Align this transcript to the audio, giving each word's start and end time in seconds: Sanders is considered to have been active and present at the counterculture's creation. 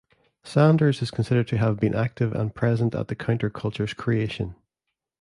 Sanders 0.43 1.03
is 1.03 1.11
considered 1.11 1.47
to 1.49 1.59
have 1.59 1.79
been 1.79 1.93
active 1.93 2.33
and 2.33 2.55
present 2.55 2.95
at 2.95 3.07
the 3.07 3.15
counterculture's 3.15 3.93
creation. 3.93 4.55